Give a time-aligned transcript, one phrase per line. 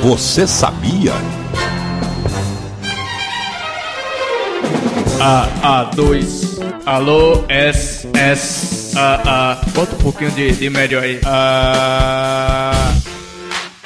[0.00, 1.12] Você sabia?
[5.20, 6.60] A, A2.
[6.84, 9.54] Alô, S, S, A, A.
[9.70, 11.20] Bota um pouquinho de, de médio aí.
[11.24, 12.72] A.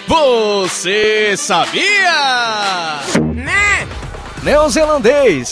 [0.07, 3.03] Você sabia?
[3.35, 3.87] Né?
[4.43, 5.51] Neozelandês.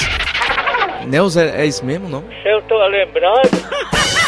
[1.07, 1.41] Neoze...
[1.41, 2.25] É isso mesmo, não?
[2.45, 3.51] Eu tô lembrando.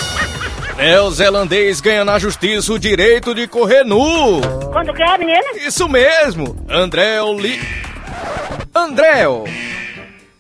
[0.77, 4.41] Neozelandês ganha na justiça o direito de correr nu.
[4.73, 5.41] Quando que é, menina?
[5.67, 6.65] Isso mesmo.
[6.69, 7.61] André Li...
[8.75, 9.25] André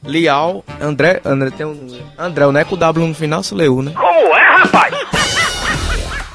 [0.04, 0.62] Lial.
[0.80, 1.20] André...
[1.24, 1.98] André tem um...
[2.18, 2.64] André, né?
[2.64, 3.92] Com o W no final se leu, né?
[3.95, 4.95] Como é, rapaz?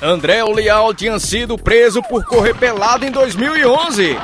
[0.01, 4.17] André Leal tinha sido preso por correr pelado em 2011.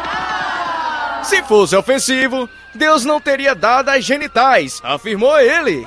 [1.22, 5.86] Se fosse ofensivo, Deus não teria dado as genitais, afirmou ele.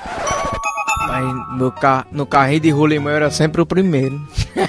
[1.06, 4.20] Mas no, car no carrinho de rolimão era sempre o primeiro.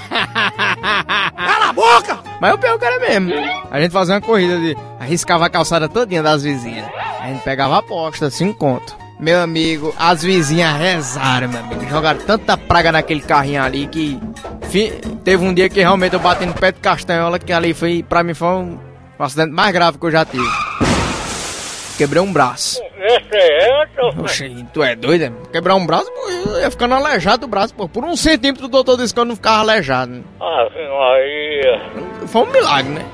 [1.36, 2.20] Cala a boca!
[2.40, 3.32] Mas o pior que era mesmo.
[3.70, 4.76] A gente fazia uma corrida de.
[5.00, 6.88] arriscava a calçada todinha das vizinhas.
[7.20, 8.96] A gente pegava a aposta, cinco conto.
[9.20, 11.88] Meu amigo, as vizinhas rezaram, meu amigo.
[11.88, 14.20] Jogaram tanta praga naquele carrinho ali que.
[14.70, 14.90] Fi,
[15.24, 18.24] teve um dia que realmente eu bati no pé de castanhola, que ali foi, pra
[18.24, 18.80] mim, foi um,
[19.20, 20.50] um acidente mais grave que eu já tive.
[21.98, 22.80] Quebrei um braço.
[23.04, 25.24] Esse é eu, Oxe, tu é doido?
[25.24, 25.32] é?
[25.52, 27.90] Quebrar um braço, pô, eu ia ficando aleijado do braço, pô.
[27.90, 30.12] Por um centímetro o doutor disse que eu não ficava aleijado.
[30.12, 30.24] né?
[30.40, 31.82] Ave Maria.
[32.28, 33.06] Foi um milagre, né?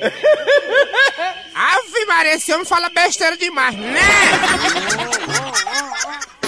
[1.54, 4.00] Ave Maria, esse homem fala besteira demais, né?